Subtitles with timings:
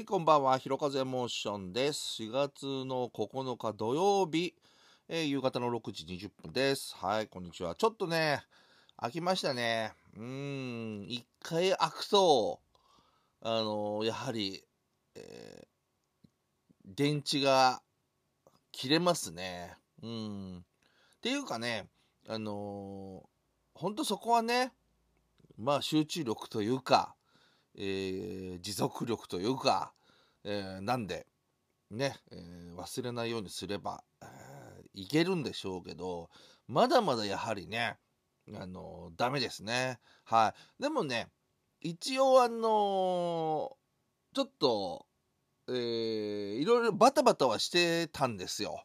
[0.00, 0.56] はい、こんばんは。
[0.56, 2.22] ひろかぜモーションです。
[2.22, 4.54] 4月の9日土曜日、
[5.10, 6.96] えー夕方の6時20分です。
[6.96, 7.74] はい、こんにちは。
[7.74, 8.42] ちょっとね、
[8.96, 9.92] 飽きましたね。
[10.16, 12.60] うん、一回開くと、
[13.42, 14.64] あのーやはり、
[15.16, 17.82] えー電池が
[18.72, 19.76] 切れますね。
[20.02, 20.58] うん。
[20.60, 20.62] っ
[21.20, 21.90] ていうかね、
[22.26, 24.72] あのー、ほんとそこはね、
[25.58, 27.14] まあ集中力というか、
[27.76, 29.92] えー持続力というか、
[30.44, 31.26] えーなんで、
[31.90, 34.30] ね、えー忘れないようにすれば、えー
[34.94, 36.30] いけるんでしょうけど、
[36.66, 37.98] まだまだやはりね、
[38.54, 39.98] あのーダメですね。
[40.24, 40.82] はい。
[40.82, 41.28] でもね、
[41.80, 45.06] 一応あのーちょっと、
[45.68, 48.84] えーいろいろバタバタはしてたんですよ。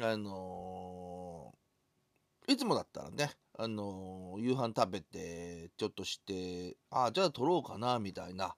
[0.00, 8.54] あのーいつもだったらね、あの夕飯食べて、ちょっとして、ああじゃあ撮ろうかな、みたいな、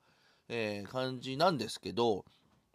[0.48, 2.24] えー感じなんですけど、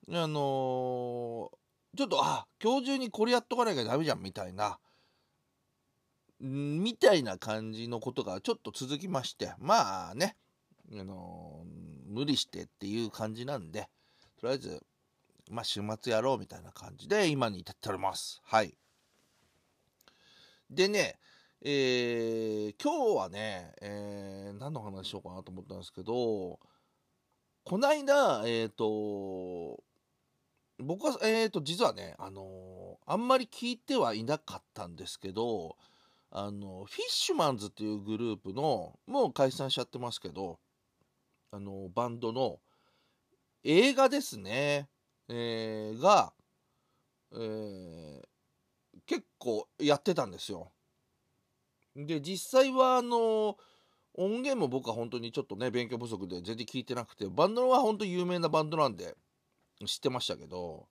[0.10, 1.58] あのー
[1.98, 4.80] ちょっと、あ今日中にこれやっとかなきゃダメじゃん、みたいな、
[6.40, 10.36] みたいな感じのことがちょっと続きまして、まあね、
[10.92, 13.88] あのー無理してっていう感じなんで、
[14.42, 14.84] とりあえず、
[15.50, 18.42] まあ週末やろうみたいな感じで今に至っております。
[18.44, 18.76] はい。
[20.70, 21.20] でね、
[21.62, 26.60] えー今日はね、えー何の話しようかなと思ったんですけど、
[27.66, 29.84] こないだ、えっ、と、
[30.80, 35.76] 僕は、えっ、と、実はね、あのあんまり聞いてはいなかったんですけど、
[36.32, 40.60] あの、フィッシュマンズっていうグループの、もう解散しちゃってますけど、
[41.52, 42.60] あの、バンドの
[43.64, 44.88] 映画ですね、
[45.28, 46.34] えーが、
[47.34, 48.30] えー
[49.06, 50.72] 結構やってたんですよ。
[51.96, 53.58] で、実際は、あの、
[54.16, 59.16] 音源も僕は本当にちょっとね、勉強不足で全然聞いてなくて、バンドは本当有名なバンドなんで
[59.86, 60.88] 知ってましたけど、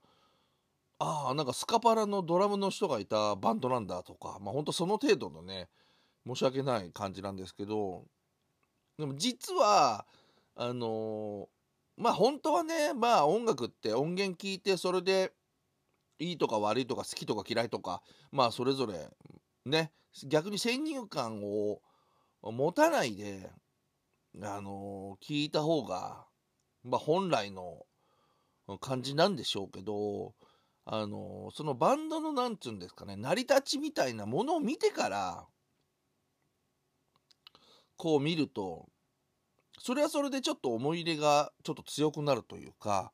[0.99, 5.69] ああ、なんかスカパラのドラムの人がいたバンドなんだとか、まあ本当その程度のね、
[6.27, 8.05] 申し訳ない感じなんですけど、
[8.99, 10.07] でも実は、
[10.57, 11.49] あの
[11.97, 15.33] まあ本当はね、まあ音楽って音源聞いてそれで
[16.19, 19.09] いいとか悪いとか好きとか嫌いとか、まあそれぞれ
[19.69, 19.93] ね、
[20.27, 21.81] 逆に先入観を
[22.43, 23.51] 持たないで、
[24.43, 26.27] あの聞いた方が、
[26.85, 27.87] まあ本来の
[28.81, 30.35] 感じなんでしょうけど、
[30.85, 35.47] あのそのバンドのなんつうんですかね、成り立ちみたいなものを見てから、
[37.97, 38.89] こう見ると、
[39.81, 43.13] それはそれでちょっと思い入れがちょっと強くなるというか、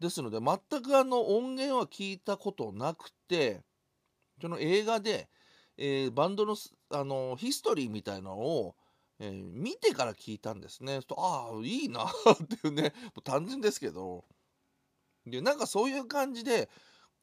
[0.00, 3.62] ですので全くあの音源は聞いたことなくて、
[4.40, 5.28] その映画で、
[5.78, 6.56] えーバンドの
[6.90, 8.76] あのヒストリーみたいなのを、
[9.20, 11.00] えー見てから聞いたんですね。
[11.02, 14.24] とああ、いいな っていうね、う単純ですけど。
[15.26, 16.68] で、なんかそういう感じで、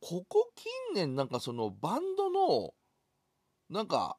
[0.02, 2.74] ここ近年なんかそのバンドの、
[3.70, 4.18] なんか、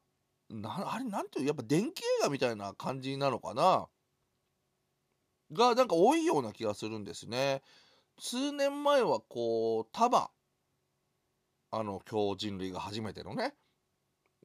[0.49, 3.89] なあれなんていう、やっぱ電気映画みたいな感じなのかな？
[5.51, 7.61] が、なんか多いような気がするんですね。
[8.19, 10.31] 数年前はこう、タマ、
[11.71, 13.55] あの、今日人類が初めてのね、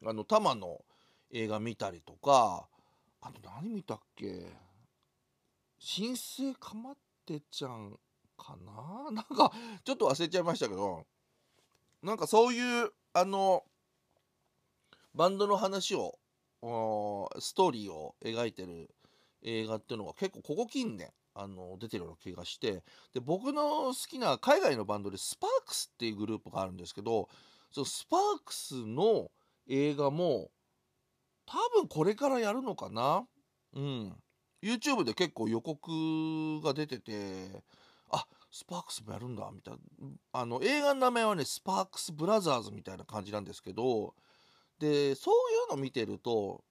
[0.04, 0.84] あの、タマの
[1.30, 2.66] 映画見たりとか、
[3.20, 4.44] あと何見たっけ？
[5.78, 7.98] 新生かまってちゃん
[8.36, 9.10] かな？
[9.12, 9.52] なんか、
[9.84, 11.06] ちょっと忘れちゃいましたけど、
[12.02, 13.64] なんかそういう、あの、
[15.14, 16.18] バンドの話を、
[17.38, 18.90] ストーリーを描いてる
[19.42, 27.28] 映画っていうのが結構ここ近年、あの、出てるような気がして、で、僕の好きな海外のバンドでスパークスっていうグループがあるんですけど、
[27.70, 29.30] そのスパークスの
[29.72, 30.50] 映画も、
[31.46, 33.26] 多分これからやるのかな
[33.74, 34.16] うん。
[34.62, 37.64] YouTube で結構予告が出てて、
[38.10, 39.80] あ、スパークスもやるんだ、みたいな。
[40.32, 44.14] あの、映画の名前はね、スパークスブラザーズみたいな感じなんですけど、
[44.78, 45.34] で、そう
[45.72, 46.64] いうの見てると、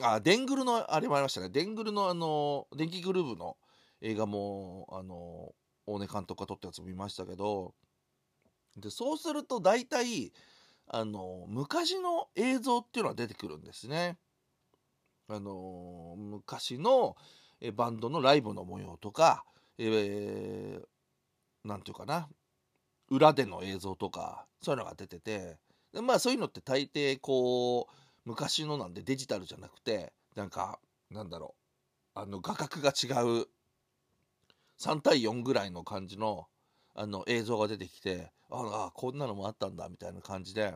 [0.00, 1.50] あ、デングルの、あれもありましたね。
[1.50, 3.58] デングルのあの、電気グルーヴの
[4.00, 5.54] 映画も、あの、
[5.86, 7.74] 大根監督が撮ったやつ見ましたけど、
[8.76, 10.32] で、そうすると大体、
[10.88, 14.18] あの、昔の映像っていうのは出てくるんですね。
[15.28, 17.16] あの、昔の
[17.60, 19.44] えバンドのライブの模様とか、
[19.78, 20.88] えー
[21.82, 22.28] ていうかな、
[23.10, 25.58] 裏での映像とか、そういうのが出てて、
[25.92, 27.94] でまあそういうのって大抵こう、
[28.24, 30.80] 昔のなんでデジタルじゃなくて、なんか、
[31.10, 31.54] なんだろ
[32.16, 33.46] う、あの画角が違う、
[34.78, 36.46] 3対4ぐらいの感じの、
[36.94, 40.74] あの映像が出てきて、ああ、こんなのもあったんだ、みたいな感じで、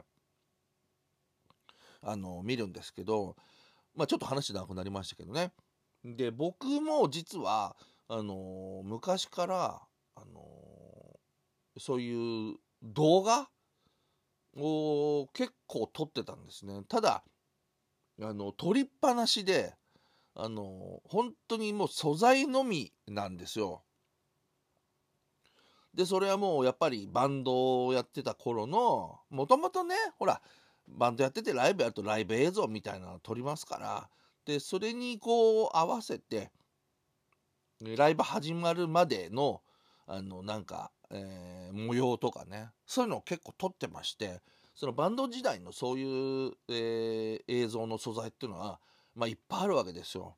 [2.03, 3.37] あの、見るんですけど、
[3.95, 5.53] まあちょっと話長くなりましたけどね。
[6.05, 7.77] で、僕も実は、
[8.09, 9.83] あの昔から
[10.17, 11.21] あ、の
[11.79, 13.49] そういう動画
[14.57, 16.83] を結構撮ってたんですね。
[16.89, 17.25] ただ、
[18.23, 19.75] あの、撮りっぱなしで、
[20.35, 23.85] あの本当にもう素材のみなんですよ。
[25.95, 30.41] で、それはもうやっぱりバンドをやってた頃の、もともとね、ほら、
[30.89, 34.11] バンドやっててライブやるとライブ映像みたいなの撮りますから、
[34.47, 36.51] で、それにこう合わせて、
[37.81, 39.63] ライブ始まるまでの、
[40.07, 44.41] あの、なんか、えー模様とかね、そういうのを結構撮ってまして、
[44.75, 48.81] そのバンド時代のそういう、えー映像の素材っていうのは、
[49.15, 50.37] まあいっぱいあるわけですよ。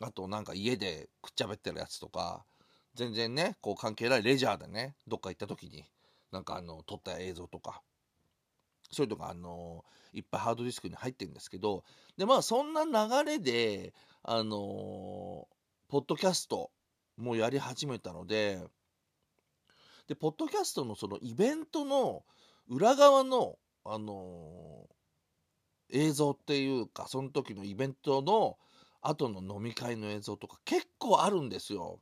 [0.00, 2.44] あとなんか家でくっちゃべってるやつとか、
[2.94, 5.84] 全然ね、こう関係ないレジャーでね、どっか行った時に、
[6.30, 7.82] なんかあの、撮った映像とか、
[8.90, 11.84] そういうのがあの、いっぱいハードディスクに入ってるんですけど、
[12.16, 13.92] で、まあそんな流れで、
[14.22, 15.46] あの
[15.88, 16.70] ポッドキャスト
[17.18, 18.58] もやり始めたので、
[20.06, 22.24] で、ポッドキャストのそのイベントの
[22.68, 24.88] 裏側の、あの
[25.90, 28.56] 映像っていうか、その時のイベントの
[29.02, 32.00] 後の飲み会の映像とか結構あるんですよ。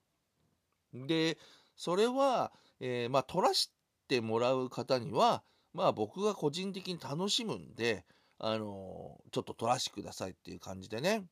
[0.93, 1.39] で、
[1.77, 3.71] それは、えーまあ、撮らし
[4.09, 5.43] てもらう方には、
[5.73, 8.05] まあ、僕が個人的に楽しむんで、
[8.39, 11.25] あのちょっと撮らしてくださいっていう感じでね。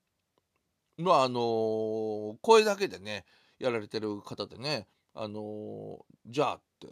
[0.96, 3.24] まあ、あの声だけでね、
[3.58, 6.88] やられてる方でね、あのじゃあって、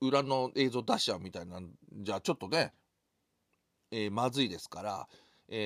[0.00, 1.60] 裏の映像出しちゃうみたいな、
[1.92, 2.72] じゃあちょっとね、
[3.90, 5.08] えーまずいですから、
[5.48, 5.56] え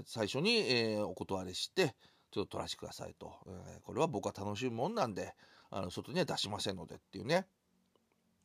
[0.00, 1.94] ー最初に、えーお断りして、
[2.32, 5.34] ちょっと撮らせてくださいと、えーこれは僕は楽しむもんなんで、
[5.70, 7.46] あの外には出しませんのでっていうね。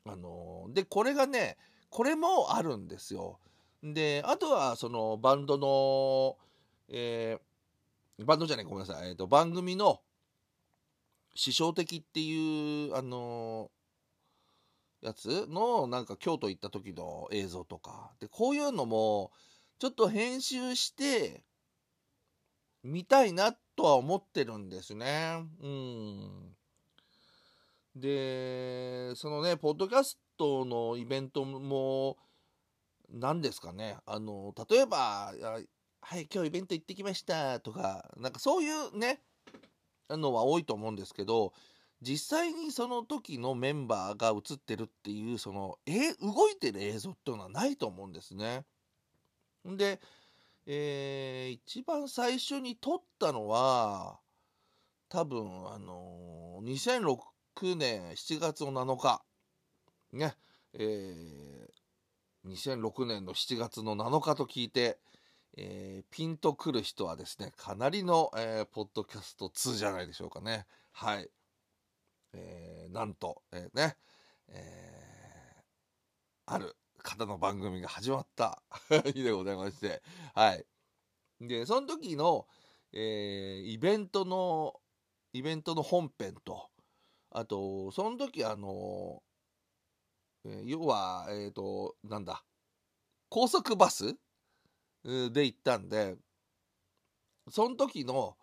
[0.05, 1.57] あのーで、これがね、
[1.89, 3.39] これもあるんですよ。
[3.81, 6.37] で、あとはそのバンドの、
[6.89, 10.01] えーバンドじゃない、ごめんなさい、えーと、番組の
[11.35, 13.77] 師匠的っていう、あのー
[15.07, 18.11] やつの、なんか京都行った時の映像とか。
[18.19, 19.31] で、こういうのも、
[19.79, 21.43] ちょっと編集して、
[22.83, 25.45] 見たいなっとは思ってるんですね。
[25.61, 26.55] うん。
[27.95, 32.17] で、そのね、ポッドキャストのイベントも、
[33.09, 35.31] 何ですかね、あの、例えば、
[36.01, 39.21] はい、今日イベント行ってきましたとか、なんかそういうね、
[40.09, 41.53] のは多いと思うんですけど、
[42.01, 48.65] 実際にその時のメンバーが映ってるっていう、その、え、動いてる映像っていうのはないと思うんですね。
[49.65, 49.99] で、
[50.67, 54.19] えー一番最初に撮ったのは、
[55.09, 59.23] 多分、あのー2006年7月の7日、
[60.13, 60.35] ね、
[60.73, 64.99] えー2006年の7月の7日と聞いて、
[65.57, 70.67] えーピンとくる人はですね、かなりの、えーポッドキャスト2じゃないでしょうかね。
[70.91, 71.29] はい。
[72.33, 73.97] えーなんと、えーね、
[74.49, 75.63] えー
[76.47, 76.75] ある
[77.07, 78.61] 方の番組が始まった
[79.13, 80.03] 日でございまして、
[80.35, 80.65] はい。
[81.41, 82.47] で、その時の、
[82.93, 84.81] えーイベントの、
[85.33, 86.69] イベントの本編と、
[87.31, 89.23] あと、その時あの、
[90.45, 92.43] えー要は、えっ、と、なんだ、
[93.29, 94.15] 高速バス
[95.03, 96.17] で行ったんで、
[97.49, 98.37] その時の、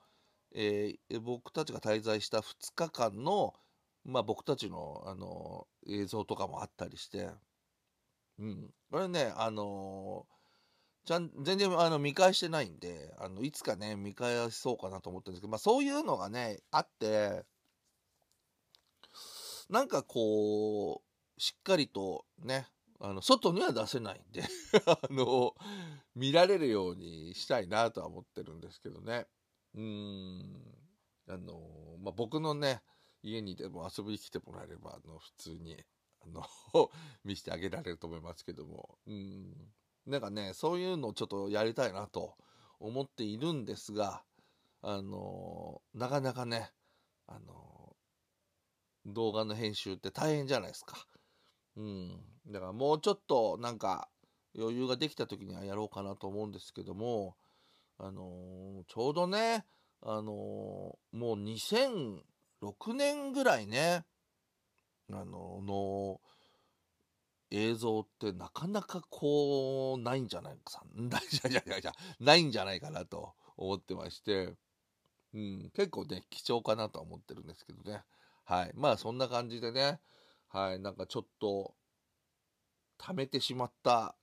[0.53, 3.55] えー僕たちが滞在した2日間の、
[4.05, 7.31] まあ僕たちの、あの映像とかもあったりして、
[8.39, 8.71] うん。
[8.91, 10.27] これね、あの
[11.07, 17.45] ちゃん、全然あの見返してないんで、あの、いつかね、見返そうかなと思ってるんですけど、まあそういうのがね、あって、
[19.71, 22.67] なんかこう、しっかりとね、
[23.01, 24.43] あの、外には出せないんで、
[24.87, 25.55] あの、
[26.15, 29.27] 見られるようにしたいなとは思ってるんですけどね。
[29.75, 30.63] うん。
[31.29, 32.83] あの、まあ僕のね、
[33.23, 35.83] 家にでも遊びに来てもらえれば、あの、普通に、
[36.25, 36.43] あの、
[37.25, 38.99] 見せてあげられると思いますけども。
[39.07, 39.73] うん。
[40.07, 42.37] なんかね、そういうのをちょっとやりたいなと
[42.81, 44.25] 思っているんですが、
[44.83, 46.73] あの、なかなかね、
[47.27, 47.97] あの、
[49.07, 51.07] 動画の編集って大変じゃないですか。
[51.77, 52.21] うん。
[52.47, 54.09] だからもうちょっとなんか
[54.57, 57.37] 余裕ができた時にはやろうかなと思うんですけども、
[57.99, 59.65] あのちょうどね、
[60.03, 62.23] あのもう2006
[62.95, 64.05] 年ぐらいね、
[65.13, 66.21] あのの
[67.51, 74.57] 映像ってなかなかこうないんじゃないかさ、 ないじゃいやいやいやないんじゃないかなと思ってまして、
[75.35, 78.03] うん、結構ね、貴重かなとは思ってるんですけどね。
[78.45, 78.73] はい。
[78.75, 80.01] まあそんな感じでね、
[80.49, 81.75] はい、なんかちょっと、
[82.99, 84.17] 貯めてしまった、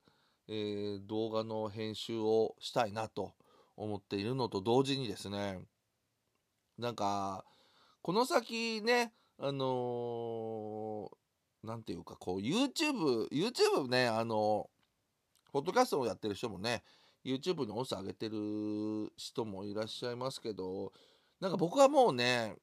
[0.48, 3.34] えー動画の編集をしたいなと
[3.76, 5.60] 思っているのと同時にですね、
[6.78, 7.44] なんか、
[8.02, 9.12] この先ね、
[9.44, 14.70] あのー、なんていうか、こう、YouTube、YouTube ね、あの
[15.52, 16.84] ポッドキャストをやってる人もね、
[17.24, 20.92] YouTube に音声上げてる人もいらっしゃいますけど、
[21.40, 22.54] なんか僕はもうね、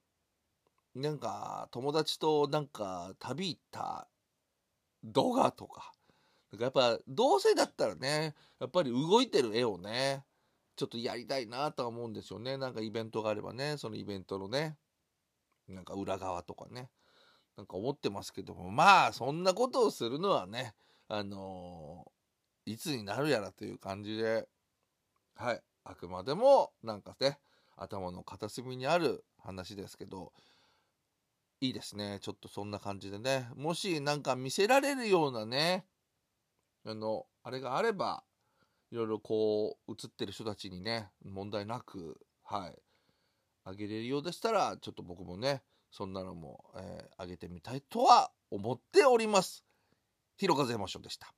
[0.96, 4.08] なんか友達となんか旅行った
[5.04, 5.92] 動画とか、
[6.54, 10.24] なんか、やっぱどうせだったらね、やっぱり動いてる絵をね、
[10.78, 12.56] ちょっとやりたいなとは思うんですよね。
[12.56, 14.78] なんかイベントがあればね、そのイベントのね、
[15.70, 16.90] なんか裏側とかね、
[17.58, 20.74] なんか思ってますけども、まあそんなことをするのはね、
[21.08, 24.48] あのー、いつになるやらという感じで、
[25.36, 27.40] はい、あくまでもなんかね、
[27.76, 30.34] 頭の片隅にある話ですけど、
[31.62, 32.20] いいですね。
[32.22, 33.50] ちょっとそんな感じでね。
[33.56, 35.86] もしなんか見せられるようなね、
[36.86, 38.24] あの、あれがあれば、
[38.92, 42.76] いろいろこう、映ってる人たちにね、問題なく、はい、
[43.64, 49.64] あげれるようでしたら、ちょっと僕もね、そんなのも、えー、あげてみたいとは思っております。
[50.38, 51.34] ひろかぜましょでした。